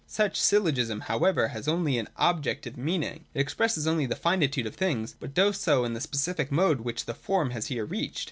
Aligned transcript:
Such 0.07 0.41
Syllogism 0.41 1.01
however 1.01 1.49
has 1.49 1.67
also 1.67 1.85
an 1.85 2.07
objective 2.17 2.75
meaning; 2.75 3.25
it 3.35 3.39
expresses 3.39 3.85
only 3.85 4.07
the 4.07 4.15
finitude 4.15 4.65
of 4.65 4.73
things, 4.75 5.13
but 5.19 5.35
does 5.35 5.57
so 5.59 5.83
in 5.85 5.93
the 5.93 6.01
specific 6.01 6.51
mode 6.51 6.79
which 6.81 7.05
the 7.05 7.13
form 7.13 7.51
has 7.51 7.67
here 7.67 7.85
reached. 7.85 8.19